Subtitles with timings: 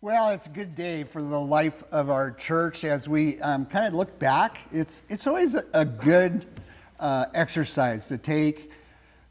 [0.00, 3.84] Well, it's a good day for the life of our church as we um, kind
[3.84, 4.60] of look back.
[4.70, 6.46] It's, it's always a, a good
[7.00, 8.70] uh, exercise to take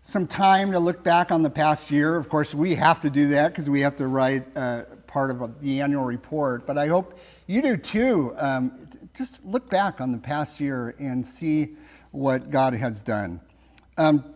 [0.01, 2.17] some time to look back on the past year.
[2.17, 5.61] Of course, we have to do that because we have to write uh, part of
[5.61, 8.33] the annual report, but I hope you do too.
[8.35, 11.77] Um, just look back on the past year and see
[12.11, 13.39] what God has done.
[13.97, 14.33] Um,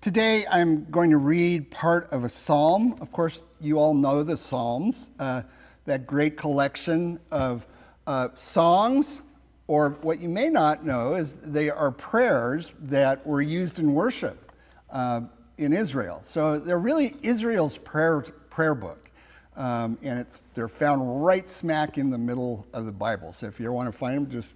[0.00, 2.96] today, I'm going to read part of a psalm.
[3.02, 5.10] Of course, you all know the Psalms.
[5.18, 5.42] Uh,
[5.88, 7.66] that great collection of
[8.06, 9.22] uh, songs,
[9.66, 14.52] or what you may not know is they are prayers that were used in worship
[14.90, 15.22] uh,
[15.56, 16.20] in Israel.
[16.22, 18.20] So they're really Israel's prayer,
[18.50, 19.10] prayer book.
[19.56, 23.32] Um, and it's, they're found right smack in the middle of the Bible.
[23.32, 24.54] So if you want to find them, just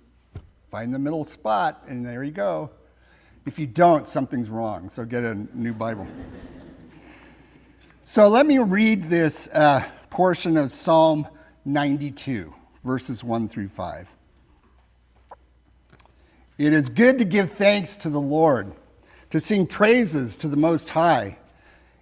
[0.70, 2.70] find the middle spot, and there you go.
[3.46, 4.88] If you don't, something's wrong.
[4.90, 6.06] So get a new Bible.
[8.02, 11.26] so let me read this uh, portion of Psalm
[11.64, 12.52] 92,
[12.84, 14.08] verses 1 through 5.
[16.58, 18.74] It is good to give thanks to the Lord,
[19.30, 21.38] to sing praises to the Most High.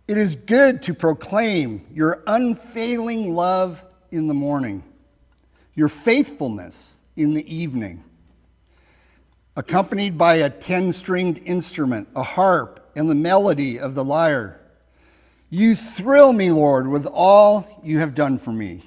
[0.09, 4.83] It is good to proclaim your unfailing love in the morning,
[5.77, 8.03] your faithfulness in the evening.
[9.55, 14.60] Accompanied by a 10 stringed instrument, a harp, and the melody of the lyre.
[15.53, 18.85] You thrill me, Lord, with all you have done for me.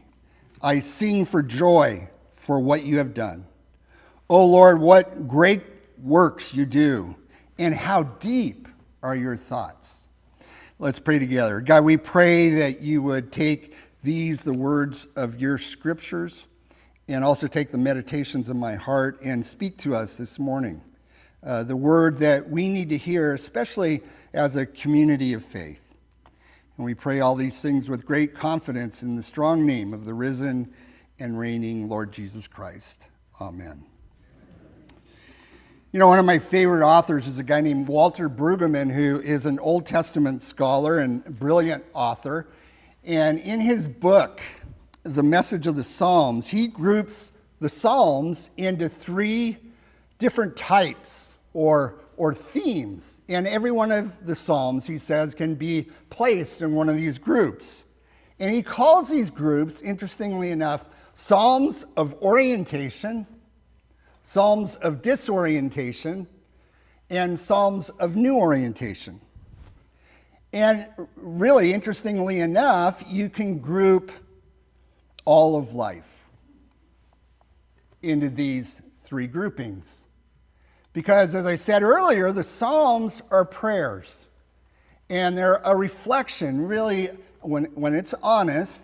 [0.62, 3.46] I sing for joy for what you have done.
[4.30, 5.62] Oh Lord, what great
[6.02, 7.18] works you do,
[7.60, 8.70] and how deep
[9.02, 10.08] are your thoughts.
[10.80, 11.60] Let's pray together.
[11.60, 16.48] God, we pray that you would take these, the words of your scriptures,
[17.10, 20.82] and also take the meditations of my heart and speak to us this morning.
[21.44, 24.02] Uh, the word that we need to hear, especially
[24.34, 25.83] as a community of faith.
[26.78, 30.14] And we pray all these things with great confidence in the strong name of the
[30.14, 30.74] risen
[31.20, 33.10] and reigning Lord Jesus Christ.
[33.40, 33.86] Amen.
[35.92, 39.46] You know, one of my favorite authors is a guy named Walter Brueggemann, who is
[39.46, 42.48] an Old Testament scholar and brilliant author.
[43.04, 44.42] And in his book,
[45.04, 49.58] The Message of the Psalms, he groups the Psalms into three
[50.18, 53.22] different types or or themes.
[53.30, 57.18] And every one of the Psalms, he says, can be placed in one of these
[57.18, 57.86] groups.
[58.40, 63.28] And he calls these groups, interestingly enough, Psalms of orientation,
[64.24, 66.28] Psalms of disorientation,
[67.10, 69.22] and Psalms of new orientation.
[70.52, 74.12] And really, interestingly enough, you can group
[75.26, 76.10] all of life
[78.02, 80.03] into these three groupings.
[80.94, 84.28] Because, as I said earlier, the Psalms are prayers.
[85.10, 87.10] And they're a reflection, really,
[87.42, 88.84] when, when it's honest,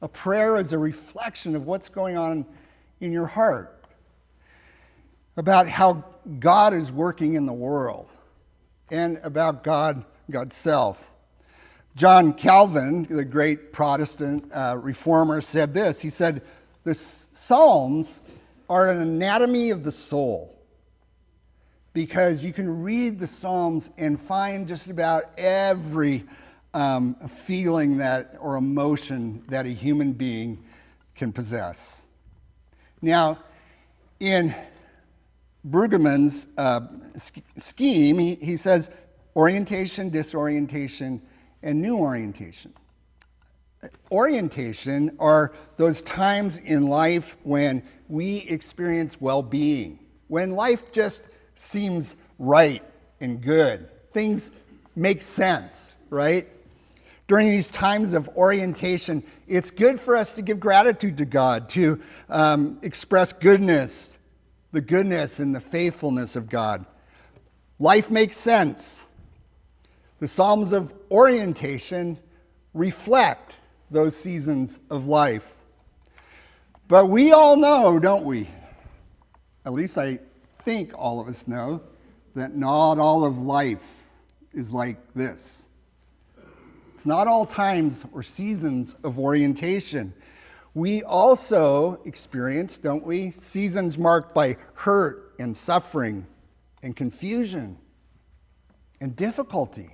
[0.00, 2.46] a prayer is a reflection of what's going on
[3.00, 3.84] in your heart,
[5.36, 6.04] about how
[6.38, 8.08] God is working in the world,
[8.90, 11.08] and about God, God's self.
[11.96, 16.00] John Calvin, the great Protestant uh, reformer, said this.
[16.00, 16.42] He said,
[16.84, 18.22] The Psalms
[18.70, 20.51] are an anatomy of the soul
[21.92, 26.24] because you can read the Psalms and find just about every
[26.74, 30.62] um, feeling that or emotion that a human being
[31.14, 32.02] can possess.
[33.02, 33.38] Now,
[34.20, 34.54] in
[35.68, 36.80] Brueggemann's uh,
[37.56, 38.90] scheme, he, he says
[39.36, 41.20] orientation, disorientation,
[41.62, 42.72] and new orientation.
[44.10, 49.98] Orientation are those times in life when we experience well being,
[50.28, 51.24] when life just
[51.62, 52.82] seems right
[53.20, 53.88] and good.
[54.12, 54.50] Things
[54.96, 56.48] make sense, right?
[57.28, 62.00] During these times of orientation, it's good for us to give gratitude to God, to
[62.28, 64.18] um, express goodness,
[64.72, 66.84] the goodness and the faithfulness of God.
[67.78, 69.06] Life makes sense.
[70.18, 72.18] The Psalms of orientation
[72.74, 73.56] reflect
[73.90, 75.54] those seasons of life.
[76.88, 78.48] But we all know, don't we?
[79.64, 80.18] At least I
[80.64, 81.82] think all of us know
[82.34, 84.02] that not all of life
[84.52, 85.68] is like this.
[86.94, 90.14] It's not all times or seasons of orientation.
[90.74, 96.26] We also experience, don't we, seasons marked by hurt and suffering
[96.82, 97.78] and confusion
[99.00, 99.90] and difficulty.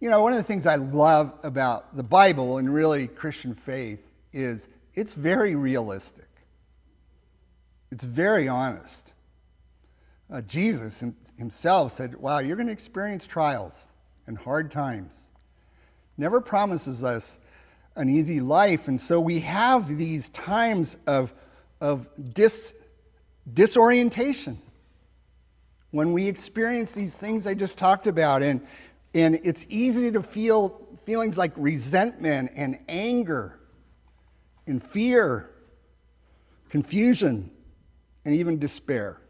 [0.00, 4.00] You know, one of the things I love about the Bible and really Christian faith
[4.32, 6.27] is it's very realistic.
[7.90, 9.14] It's very honest.
[10.30, 11.02] Uh, Jesus
[11.38, 13.88] himself said, Wow, you're going to experience trials
[14.26, 15.28] and hard times.
[16.18, 17.38] Never promises us
[17.96, 18.88] an easy life.
[18.88, 21.32] And so we have these times of,
[21.80, 22.74] of dis,
[23.52, 24.58] disorientation
[25.90, 28.42] when we experience these things I just talked about.
[28.42, 28.60] And,
[29.14, 33.58] and it's easy to feel feelings like resentment and anger
[34.66, 35.48] and fear,
[36.68, 37.50] confusion,
[38.24, 39.20] and even despair.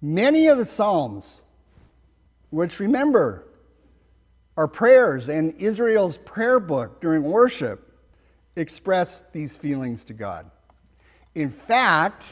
[0.00, 1.42] Many of the Psalms,
[2.50, 3.46] which remember
[4.56, 7.92] are prayers and Israel's prayer book during worship,
[8.56, 10.50] express these feelings to God.
[11.34, 12.24] In fact,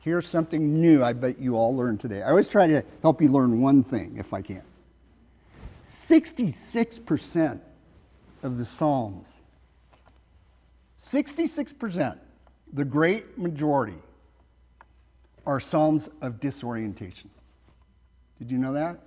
[0.00, 2.22] here's something new I bet you all learned today.
[2.22, 4.62] I always try to help you learn one thing if I can.
[5.86, 7.60] 66%
[8.42, 9.42] of the Psalms,
[11.00, 12.18] 66%,
[12.72, 13.98] the great majority,
[15.50, 17.28] are Psalms of disorientation.
[18.38, 19.00] Did you know that?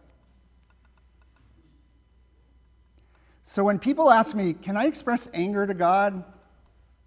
[3.45, 6.21] So when people ask me, can I express anger to God,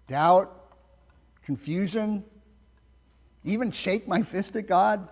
[0.07, 0.73] doubt,
[1.45, 2.23] confusion,
[3.43, 5.07] even shake my fist at God?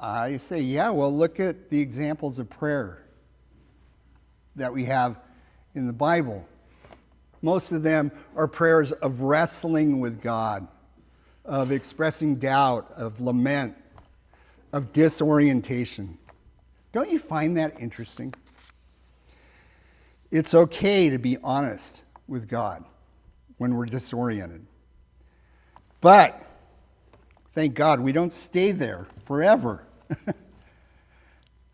[0.00, 3.04] I say, yeah, well, look at the examples of prayer
[4.54, 5.18] that we have
[5.74, 6.46] in the Bible.
[7.42, 10.68] Most of them are prayers of wrestling with God,
[11.48, 13.74] of expressing doubt, of lament,
[14.72, 16.18] of disorientation.
[16.92, 18.34] Don't you find that interesting?
[20.30, 22.84] It's okay to be honest with God
[23.56, 24.66] when we're disoriented.
[26.02, 26.44] But
[27.54, 29.86] thank God we don't stay there forever.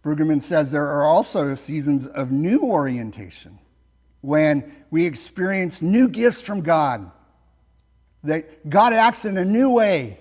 [0.04, 3.58] Brueggemann says there are also seasons of new orientation
[4.20, 7.10] when we experience new gifts from God,
[8.24, 10.18] that God acts in a new way.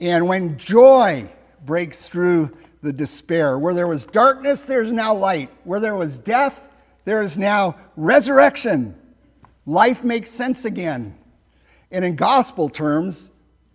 [0.00, 1.28] And when joy
[1.64, 5.50] breaks through the despair, where there was darkness, there's now light.
[5.64, 6.60] Where there was death,
[7.04, 8.96] there is now resurrection.
[9.66, 11.16] Life makes sense again.
[11.90, 13.30] And in gospel terms,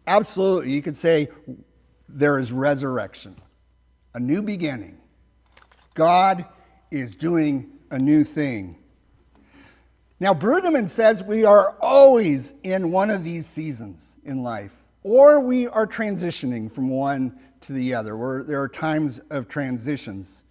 [0.08, 1.30] absolutely, you could say
[2.08, 3.36] there is resurrection
[4.16, 4.98] a new beginning.
[5.94, 6.46] God
[6.90, 8.78] is doing a new thing.
[10.20, 14.72] Now, Brueggemann says we are always in one of these seasons in life,
[15.04, 20.44] or we are transitioning from one to the other, where there are times of transitions.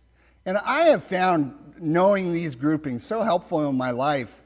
[0.45, 4.43] And I have found knowing these groupings so helpful in my life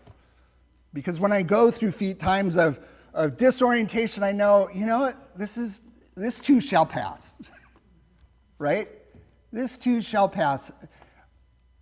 [0.94, 2.80] because when I go through times of,
[3.12, 5.82] of disorientation, I know, you know what, this, is,
[6.16, 7.38] this too shall pass,
[8.58, 8.88] right?
[9.52, 10.70] This too shall pass.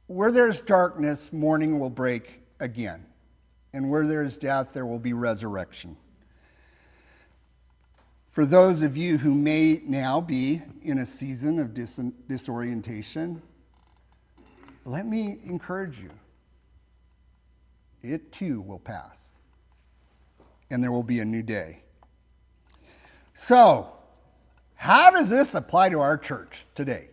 [0.06, 3.05] Where there's darkness, morning will break again.
[3.76, 5.98] And where there is death, there will be resurrection.
[8.30, 13.42] For those of you who may now be in a season of dis- disorientation,
[14.86, 16.08] let me encourage you.
[18.00, 19.34] It too will pass,
[20.70, 21.82] and there will be a new day.
[23.34, 23.92] So,
[24.74, 27.10] how does this apply to our church today?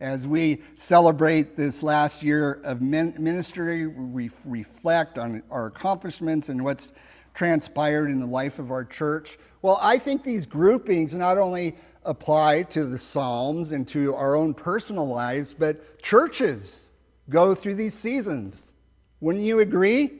[0.00, 6.94] As we celebrate this last year of ministry, we reflect on our accomplishments and what's
[7.34, 9.38] transpired in the life of our church.
[9.60, 11.76] Well, I think these groupings not only
[12.06, 16.80] apply to the Psalms and to our own personal lives, but churches
[17.28, 18.72] go through these seasons.
[19.20, 20.12] Wouldn't you agree?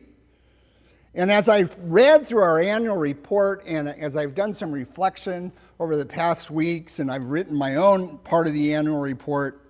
[1.15, 5.97] And as I've read through our annual report and as I've done some reflection over
[5.97, 9.70] the past weeks, and I've written my own part of the annual report,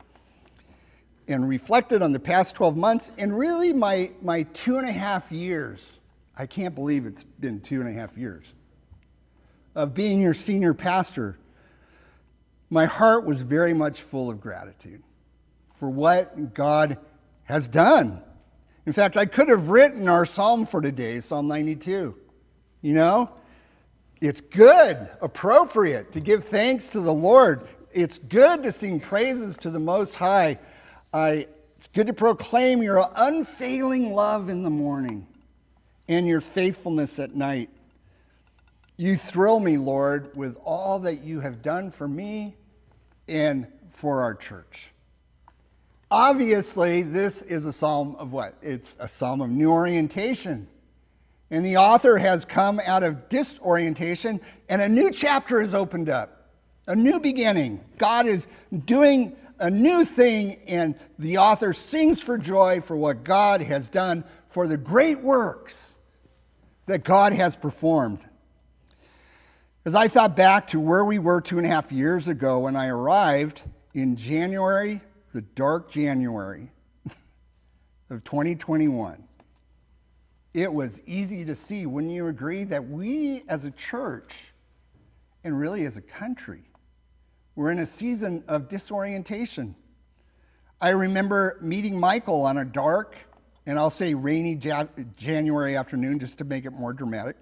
[1.31, 5.31] and reflected on the past 12 months and really my, my two and a half
[5.31, 6.01] years.
[6.37, 8.45] I can't believe it's been two and a half years
[9.75, 11.39] of being your senior pastor.
[12.69, 15.03] My heart was very much full of gratitude
[15.75, 16.99] for what God
[17.45, 18.23] has done.
[18.87, 22.17] In fact, I could have written our psalm for today, Psalm 92.
[22.83, 23.31] You know,
[24.21, 27.67] it's good, appropriate to give thanks to the Lord.
[27.93, 30.59] It's good to sing praises to the Most High
[31.13, 35.27] I, it's good to proclaim your unfailing love in the morning
[36.09, 37.71] and your faithfulness at night.
[38.97, 42.55] You thrill me, Lord, with all that you have done for me
[43.29, 44.93] and for our church.
[46.11, 48.55] Obviously, this is a psalm of what?
[48.63, 50.69] It's a psalm of new orientation.
[51.51, 56.51] And the author has come out of disorientation, and a new chapter is opened up,
[56.87, 57.81] a new beginning.
[57.99, 58.47] God is
[58.85, 64.25] doing a new thing, and the author sings for joy for what God has done,
[64.49, 65.97] for the great works
[66.87, 68.21] that God has performed.
[69.85, 72.75] As I thought back to where we were two and a half years ago when
[72.75, 73.63] I arrived
[73.95, 75.01] in January,
[75.33, 76.71] the dark January
[78.11, 79.23] of 2021,
[80.53, 84.53] it was easy to see, wouldn't you agree, that we as a church
[85.45, 86.65] and really as a country,
[87.55, 89.75] we're in a season of disorientation.
[90.81, 93.17] I remember meeting Michael on a dark,
[93.67, 94.57] and I'll say rainy
[95.17, 97.37] January afternoon just to make it more dramatic.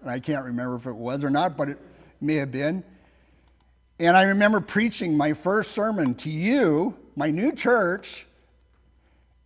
[0.00, 1.78] and I can't remember if it was or not, but it
[2.20, 2.82] may have been.
[4.00, 8.26] And I remember preaching my first sermon to you, my new church,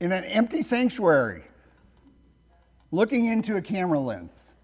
[0.00, 1.42] in an empty sanctuary,
[2.92, 4.54] looking into a camera lens.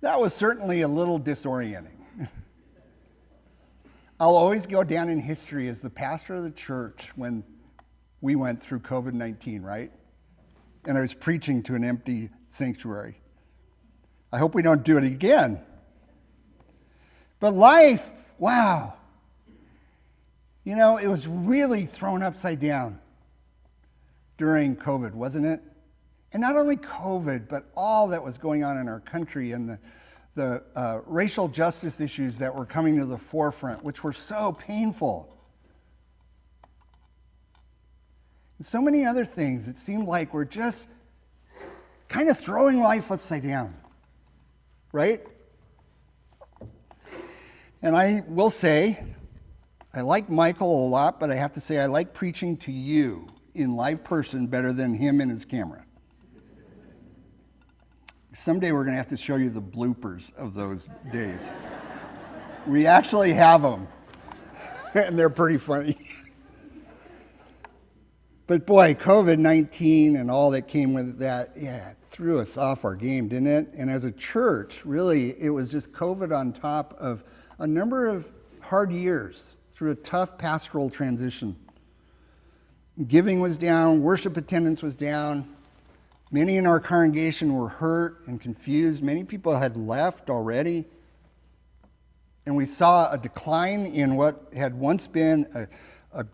[0.00, 2.01] That was certainly a little disorienting.
[4.22, 7.42] I'll always go down in history as the pastor of the church when
[8.20, 9.90] we went through COVID 19, right?
[10.84, 13.20] And I was preaching to an empty sanctuary.
[14.30, 15.60] I hope we don't do it again.
[17.40, 18.94] But life, wow.
[20.62, 23.00] You know, it was really thrown upside down
[24.38, 25.60] during COVID, wasn't it?
[26.32, 29.80] And not only COVID, but all that was going on in our country and the,
[30.34, 35.36] the uh, racial justice issues that were coming to the forefront, which were so painful.
[38.58, 40.88] And so many other things, it seemed like we're just
[42.08, 43.74] kind of throwing life upside down,
[44.92, 45.22] right?
[47.82, 49.02] And I will say,
[49.92, 53.28] I like Michael a lot, but I have to say, I like preaching to you
[53.54, 55.84] in live person better than him and his camera.
[58.34, 61.52] Someday we're going to have to show you the bloopers of those days.
[62.66, 63.86] we actually have them,
[64.94, 65.98] and they're pretty funny.
[68.46, 72.94] but boy, COVID 19 and all that came with that, yeah, threw us off our
[72.94, 73.68] game, didn't it?
[73.74, 77.24] And as a church, really, it was just COVID on top of
[77.58, 78.26] a number of
[78.60, 81.54] hard years through a tough pastoral transition.
[83.08, 85.54] Giving was down, worship attendance was down.
[86.32, 89.04] Many in our congregation were hurt and confused.
[89.04, 90.86] Many people had left already.
[92.44, 96.26] And we saw a decline in what had once been a, a,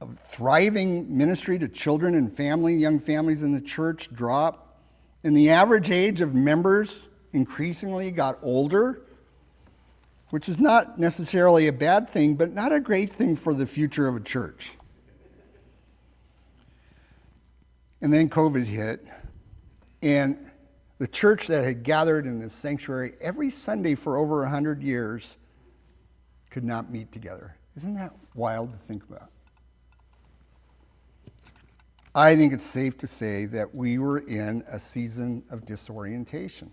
[0.00, 4.80] a thriving ministry to children and family, young families in the church drop.
[5.22, 9.02] And the average age of members increasingly got older
[10.30, 14.08] which is not necessarily a bad thing, but not a great thing for the future
[14.08, 14.72] of a church.
[18.00, 19.06] And then COVID hit,
[20.06, 20.38] and
[20.98, 25.36] the church that had gathered in this sanctuary every Sunday for over 100 years
[26.48, 27.56] could not meet together.
[27.76, 29.30] Isn't that wild to think about?
[32.14, 36.70] I think it's safe to say that we were in a season of disorientation.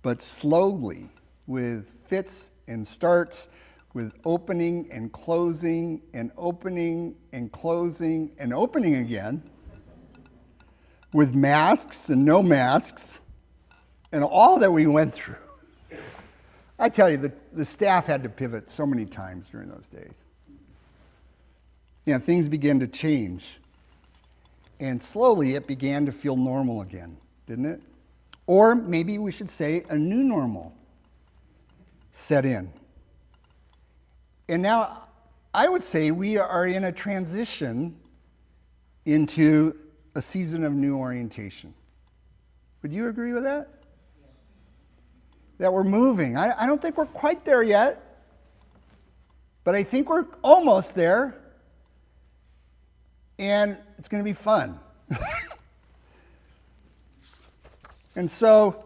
[0.00, 1.10] But slowly,
[1.46, 3.50] with fits and starts,
[3.92, 9.49] with opening and closing and opening and closing and opening again,
[11.12, 13.20] with masks and no masks,
[14.12, 15.36] and all that we went through.
[16.78, 20.24] I tell you, the, the staff had to pivot so many times during those days.
[22.06, 23.58] You know, things began to change.
[24.80, 27.82] And slowly it began to feel normal again, didn't it?
[28.46, 30.74] Or maybe we should say a new normal
[32.12, 32.72] set in.
[34.48, 35.04] And now
[35.52, 37.94] I would say we are in a transition
[39.04, 39.76] into
[40.14, 41.74] a season of new orientation.
[42.82, 43.68] Would you agree with that?
[45.58, 46.36] That we're moving.
[46.36, 48.24] I, I don't think we're quite there yet,
[49.64, 51.36] but I think we're almost there.
[53.38, 54.78] And it's going to be fun.
[58.16, 58.84] and so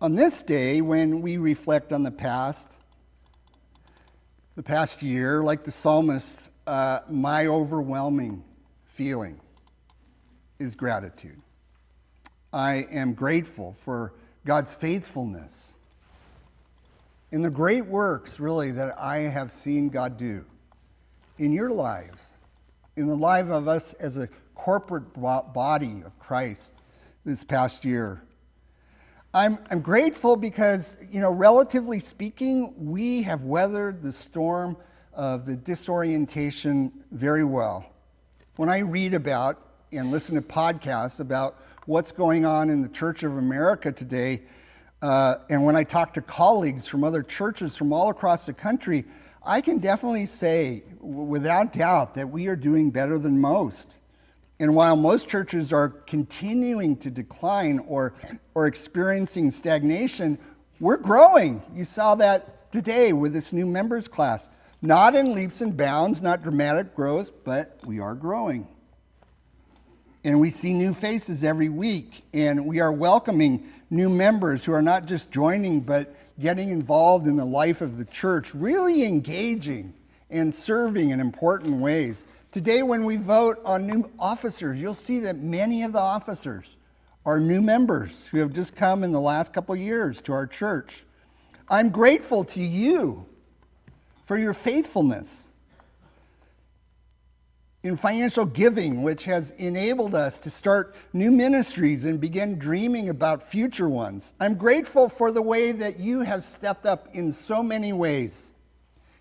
[0.00, 2.80] on this day, when we reflect on the past,
[4.56, 8.44] the past year, like the psalmist, uh, my overwhelming
[8.94, 9.40] feeling
[10.62, 11.40] is gratitude.
[12.52, 14.12] I am grateful for
[14.44, 15.74] God's faithfulness
[17.32, 20.44] in the great works, really, that I have seen God do
[21.38, 22.28] in your lives,
[22.96, 26.72] in the life of us as a corporate body of Christ
[27.24, 28.22] this past year.
[29.34, 34.76] I'm, I'm grateful because, you know, relatively speaking, we have weathered the storm
[35.14, 37.86] of the disorientation very well.
[38.56, 41.56] When I read about and listen to podcasts about
[41.86, 44.42] what's going on in the Church of America today,
[45.02, 49.04] uh, and when I talk to colleagues from other churches from all across the country,
[49.44, 53.98] I can definitely say, without doubt, that we are doing better than most.
[54.60, 58.14] And while most churches are continuing to decline or,
[58.54, 60.38] or experiencing stagnation,
[60.78, 61.62] we're growing.
[61.74, 64.48] You saw that today with this new members class.
[64.80, 68.68] Not in leaps and bounds, not dramatic growth, but we are growing.
[70.24, 74.82] And we see new faces every week, and we are welcoming new members who are
[74.82, 79.92] not just joining, but getting involved in the life of the church, really engaging
[80.30, 82.26] and serving in important ways.
[82.52, 86.78] Today, when we vote on new officers, you'll see that many of the officers
[87.24, 91.04] are new members who have just come in the last couple years to our church.
[91.68, 93.26] I'm grateful to you
[94.26, 95.50] for your faithfulness
[97.82, 103.42] in financial giving, which has enabled us to start new ministries and begin dreaming about
[103.42, 104.34] future ones.
[104.38, 108.52] I'm grateful for the way that you have stepped up in so many ways.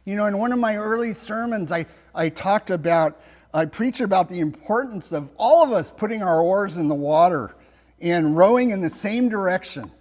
[0.06, 3.20] You know, in one of my early sermons, I, I talked about,
[3.52, 7.56] I preached about the importance of all of us putting our oars in the water
[8.00, 9.92] and rowing in the same direction.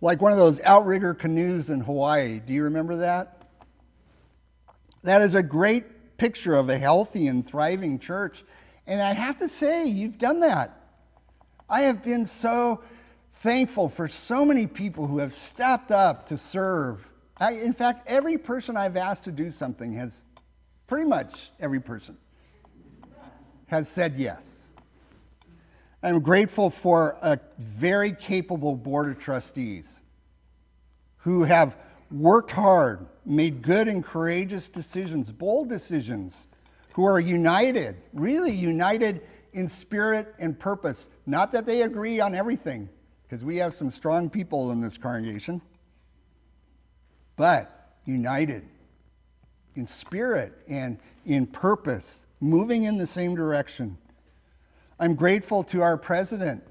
[0.00, 2.40] Like one of those outrigger canoes in Hawaii.
[2.40, 3.38] Do you remember that?
[5.04, 5.84] That is a great
[6.22, 8.44] picture of a healthy and thriving church.
[8.86, 10.70] And I have to say, you've done that.
[11.68, 12.80] I have been so
[13.40, 17.04] thankful for so many people who have stepped up to serve.
[17.38, 20.24] I, in fact, every person I've asked to do something has,
[20.86, 22.16] pretty much every person,
[23.66, 24.68] has said yes.
[26.04, 30.00] I'm grateful for a very capable board of trustees
[31.16, 31.76] who have
[32.12, 36.48] worked hard, made good and courageous decisions, bold decisions,
[36.92, 41.08] who are united, really united in spirit and purpose.
[41.26, 42.88] Not that they agree on everything,
[43.22, 45.62] because we have some strong people in this congregation,
[47.36, 48.64] but united
[49.74, 53.96] in spirit and in purpose, moving in the same direction.
[54.98, 56.62] I'm grateful to our president,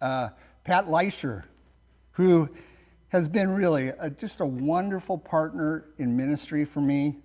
[0.00, 0.30] uh,
[0.64, 1.44] Pat Leischer,
[2.12, 2.48] who
[3.10, 7.18] has been really a, just a wonderful partner in ministry for me,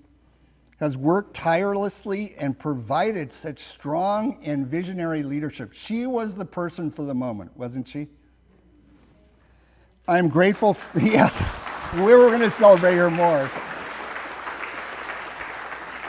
[0.80, 5.72] has worked tirelessly and provided such strong and visionary leadership.
[5.74, 8.08] She was the person for the moment, wasn't she?
[10.07, 11.40] I'm grateful, for, yes,
[11.96, 13.50] we were going to celebrate her more.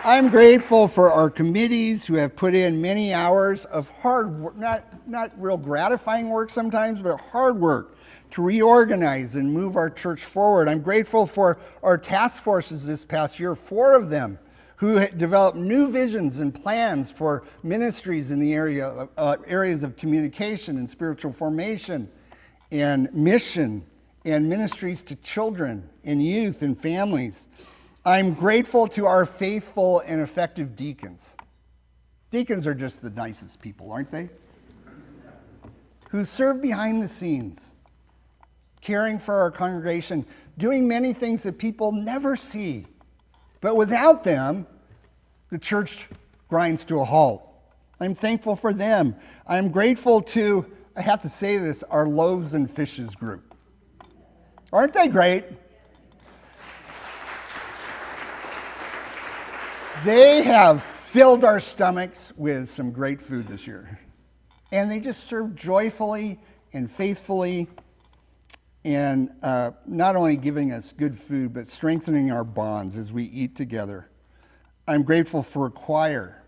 [0.04, 4.84] I'm grateful for our committees who have put in many hours of hard work, not,
[5.06, 7.95] not real gratifying work sometimes, but hard work
[8.30, 10.68] to reorganize and move our church forward.
[10.68, 14.38] I'm grateful for our task forces this past year, four of them,
[14.76, 20.76] who developed new visions and plans for ministries in the area, uh, areas of communication
[20.76, 22.10] and spiritual formation
[22.70, 23.84] and mission
[24.24, 27.48] and ministries to children and youth and families.
[28.04, 31.36] I'm grateful to our faithful and effective deacons.
[32.30, 34.28] Deacons are just the nicest people, aren't they?
[36.10, 37.75] Who serve behind the scenes
[38.86, 40.24] caring for our congregation,
[40.58, 42.86] doing many things that people never see.
[43.60, 44.64] But without them,
[45.50, 46.06] the church
[46.48, 47.42] grinds to a halt.
[47.98, 49.16] I'm thankful for them.
[49.44, 53.56] I'm grateful to, I have to say this, our loaves and fishes group.
[54.72, 55.44] Aren't they great?
[60.04, 63.98] They have filled our stomachs with some great food this year.
[64.70, 66.38] And they just serve joyfully
[66.72, 67.68] and faithfully
[68.86, 73.56] and uh, not only giving us good food, but strengthening our bonds as we eat
[73.56, 74.08] together.
[74.86, 76.40] I'm grateful for a choir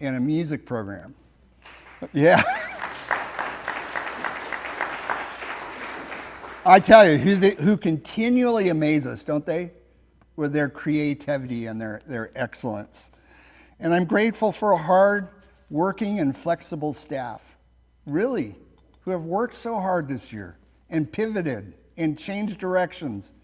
[0.00, 1.14] and a music program.
[2.12, 2.42] Yeah.
[6.66, 9.70] I tell you, who, they, who continually amaze us, don't they?
[10.34, 13.12] With their creativity and their, their excellence.
[13.78, 15.28] And I'm grateful for a hard
[15.70, 17.56] working and flexible staff,
[18.04, 18.56] really,
[19.02, 20.58] who have worked so hard this year
[20.90, 23.34] and pivoted and changed directions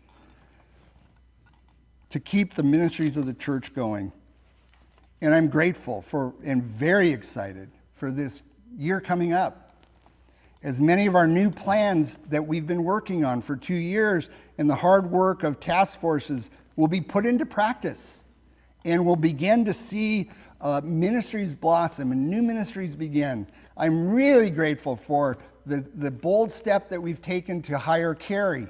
[2.10, 4.12] to keep the ministries of the church going.
[5.20, 8.42] And I'm grateful for and very excited for this
[8.76, 9.74] year coming up.
[10.62, 14.68] As many of our new plans that we've been working on for two years and
[14.68, 18.24] the hard work of task forces will be put into practice.
[18.84, 20.30] And we'll begin to see
[20.60, 23.46] uh, ministries blossom and new ministries begin.
[23.76, 28.68] I'm really grateful for the, the bold step that we've taken to hire Carrie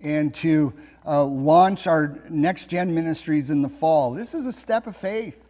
[0.00, 0.72] and to
[1.06, 4.12] uh, launch our next gen ministries in the fall.
[4.12, 5.42] This is a step of faith.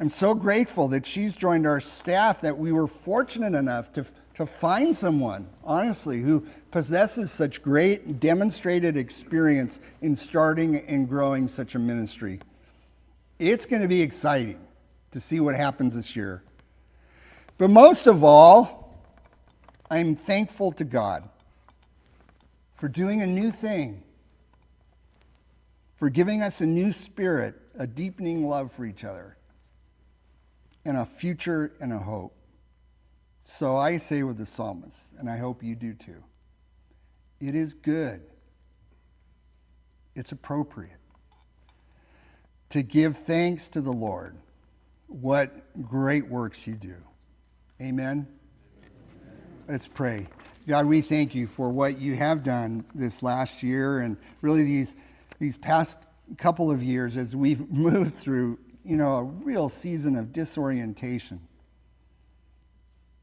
[0.00, 4.46] I'm so grateful that she's joined our staff, that we were fortunate enough to, to
[4.46, 11.78] find someone, honestly, who possesses such great demonstrated experience in starting and growing such a
[11.78, 12.40] ministry.
[13.38, 14.58] It's going to be exciting
[15.12, 16.42] to see what happens this year.
[17.62, 18.98] But most of all,
[19.88, 21.28] I'm thankful to God
[22.74, 24.02] for doing a new thing,
[25.94, 29.36] for giving us a new spirit, a deepening love for each other,
[30.84, 32.34] and a future and a hope.
[33.44, 36.20] So I say with the psalmist, and I hope you do too
[37.38, 38.22] it is good,
[40.16, 40.98] it's appropriate
[42.70, 44.34] to give thanks to the Lord.
[45.06, 46.96] What great works you do.
[47.82, 48.28] Amen.
[49.66, 50.28] Let's pray.
[50.68, 54.94] God, we thank you for what you have done this last year and really these,
[55.40, 55.98] these past
[56.38, 61.40] couple of years as we've moved through, you know, a real season of disorientation.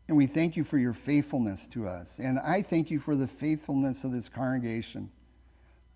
[0.09, 2.19] And we thank you for your faithfulness to us.
[2.19, 5.09] And I thank you for the faithfulness of this congregation,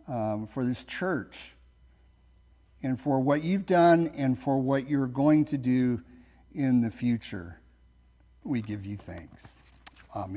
[0.08, 1.52] um, for this church,
[2.82, 6.02] and for what you've done and for what you're going to do
[6.56, 7.60] in the future.
[8.43, 9.58] We give you thanks.
[10.15, 10.32] Amen.